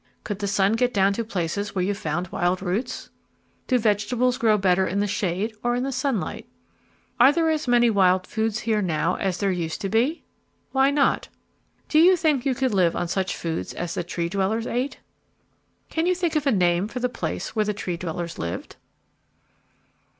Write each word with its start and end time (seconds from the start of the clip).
Could 0.23 0.39
the 0.39 0.47
sun 0.47 0.71
get 0.73 0.95
down 0.95 1.13
to 1.13 1.23
places 1.23 1.75
where 1.75 1.85
you 1.85 1.93
found 1.93 2.27
wild 2.29 2.59
roots? 2.59 3.11
Do 3.67 3.77
vegetables 3.77 4.39
grow 4.39 4.57
better 4.57 4.87
in 4.87 4.99
the 4.99 5.05
shade 5.05 5.55
or 5.61 5.75
in 5.75 5.83
the 5.83 5.91
sunlight? 5.91 6.47
Are 7.19 7.31
there 7.31 7.51
as 7.51 7.67
many 7.67 7.87
wild 7.91 8.25
foods 8.25 8.61
here 8.61 8.81
now 8.81 9.13
as 9.17 9.37
there 9.37 9.51
used 9.51 9.79
to 9.81 9.89
be? 9.89 10.23
Why 10.71 10.89
not? 10.89 11.27
Do 11.87 11.99
you 11.99 12.17
think 12.17 12.47
you 12.47 12.55
could 12.55 12.73
live 12.73 12.95
on 12.95 13.07
such 13.09 13.37
foods 13.37 13.75
as 13.75 13.93
the 13.93 14.03
Tree 14.03 14.27
dwellers 14.27 14.65
ate? 14.65 14.97
Can 15.89 16.07
you 16.07 16.15
think 16.15 16.35
of 16.35 16.47
a 16.47 16.51
name 16.51 16.87
for 16.87 16.99
the 16.99 17.07
place 17.07 17.55
where 17.55 17.65
the 17.65 17.71
Tree 17.71 17.95
dwellers 17.97 18.39
lived? 18.39 18.77